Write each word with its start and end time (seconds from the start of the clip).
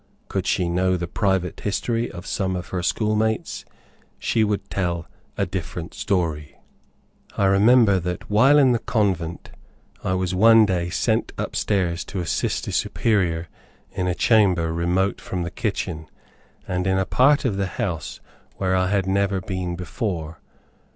Could 0.29 0.47
she 0.47 0.67
know 0.67 0.97
the 0.97 1.07
private 1.07 1.59
history 1.59 2.09
of 2.11 2.25
some 2.25 2.55
of 2.55 2.69
her 2.69 2.81
school 2.81 3.15
mates, 3.15 3.65
she 4.17 4.43
would 4.43 4.67
tell 4.71 5.05
a 5.37 5.45
different 5.45 5.93
story. 5.93 6.57
I 7.37 7.45
remember 7.45 7.99
that 7.99 8.27
while 8.27 8.57
in 8.57 8.71
the 8.71 8.79
convent, 8.79 9.51
I 10.03 10.15
was 10.15 10.33
one 10.33 10.65
day 10.65 10.89
sent 10.89 11.33
up 11.37 11.55
stairs 11.55 12.03
to 12.05 12.19
assist 12.19 12.67
a 12.67 12.71
Superior 12.71 13.47
in 13.91 14.07
a 14.07 14.15
chamber 14.15 14.73
remote 14.73 15.21
from 15.21 15.43
the 15.43 15.51
kitchen, 15.51 16.09
and 16.67 16.87
in 16.87 16.97
a 16.97 17.05
part 17.05 17.45
of 17.45 17.57
the 17.57 17.67
house 17.77 18.19
where 18.55 18.75
I 18.75 18.87
had 18.87 19.05
never 19.05 19.39
been 19.39 19.75
before. 19.75 20.41